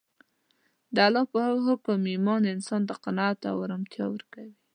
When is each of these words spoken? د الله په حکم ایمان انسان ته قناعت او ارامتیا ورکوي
د 0.95 0.97
الله 1.07 1.23
په 1.33 1.39
حکم 1.67 1.99
ایمان 2.13 2.41
انسان 2.53 2.81
ته 2.89 2.93
قناعت 3.03 3.39
او 3.51 3.55
ارامتیا 3.65 4.05
ورکوي 4.09 4.53